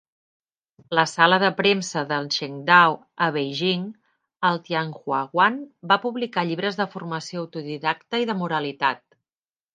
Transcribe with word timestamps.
La 0.99 1.01
sala 1.09 1.37
de 1.43 1.49
premsa 1.59 2.01
de 2.11 2.17
Shengdao, 2.37 2.95
a 3.25 3.27
Beijing, 3.35 3.83
el 4.49 4.59
"Tianhuaguan", 4.71 5.61
va 5.93 5.99
publicar 6.07 6.47
llibres 6.49 6.83
de 6.83 6.91
formació 6.97 7.45
autodidacta 7.47 8.25
i 8.27 8.31
de 8.33 8.41
moralitat. 8.43 9.01